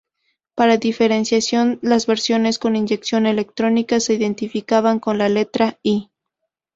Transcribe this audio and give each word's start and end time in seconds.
Para 0.55 0.77
diferenciación, 0.77 1.77
las 1.83 2.07
versiones 2.07 2.57
con 2.57 2.75
inyección 2.75 3.27
electrónica 3.27 3.99
se 3.99 4.15
identificaban 4.15 4.99
con 4.99 5.19
la 5.19 5.29
letra 5.29 5.77
"i". 5.83 6.09